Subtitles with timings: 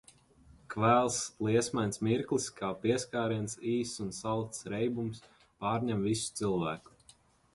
[0.75, 1.17] Kvēls
[1.47, 5.21] liesmains mirklis kā pieskāriens īss un salds reibums
[5.65, 6.97] pārņem visu cilvēku.